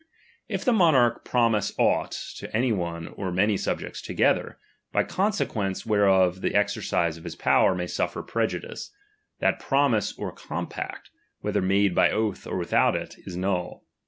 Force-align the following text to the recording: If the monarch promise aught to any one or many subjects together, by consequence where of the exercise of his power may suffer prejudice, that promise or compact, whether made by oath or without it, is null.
If 0.49 0.65
the 0.65 0.73
monarch 0.73 1.23
promise 1.23 1.73
aught 1.77 2.13
to 2.37 2.57
any 2.57 2.71
one 2.71 3.09
or 3.09 3.31
many 3.31 3.55
subjects 3.55 4.01
together, 4.01 4.57
by 4.91 5.03
consequence 5.03 5.85
where 5.85 6.09
of 6.09 6.41
the 6.41 6.55
exercise 6.55 7.17
of 7.17 7.23
his 7.23 7.35
power 7.35 7.75
may 7.75 7.85
suffer 7.85 8.23
prejudice, 8.23 8.89
that 9.41 9.59
promise 9.59 10.17
or 10.17 10.31
compact, 10.31 11.11
whether 11.41 11.61
made 11.61 11.93
by 11.93 12.09
oath 12.09 12.47
or 12.47 12.57
without 12.57 12.95
it, 12.95 13.13
is 13.27 13.37
null. 13.37 13.85